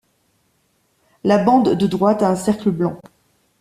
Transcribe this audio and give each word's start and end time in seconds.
La 1.23 1.37
bande 1.37 1.75
de 1.75 1.85
droite 1.85 2.23
a 2.23 2.29
un 2.29 2.35
cercle 2.35 2.71
blanc. 2.71 2.99